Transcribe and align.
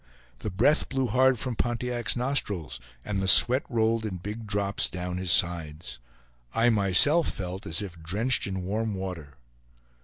The 0.39 0.49
breath 0.49 0.89
blew 0.89 1.05
hard 1.05 1.37
from 1.37 1.55
Pontiac's 1.55 2.15
nostrils, 2.15 2.79
and 3.05 3.19
the 3.19 3.27
sweat 3.27 3.61
rolled 3.69 4.03
in 4.03 4.17
big 4.17 4.47
drops 4.47 4.89
down 4.89 5.17
his 5.17 5.29
sides; 5.29 5.99
I 6.55 6.71
myself 6.71 7.29
felt 7.29 7.67
as 7.67 7.83
if 7.83 8.01
drenched 8.01 8.47
in 8.47 8.63
warm 8.63 8.95
water. 8.95 9.35